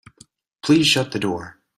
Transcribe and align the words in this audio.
Please 0.63 0.87
shut 0.87 1.11
the 1.11 1.19
door. 1.19 1.61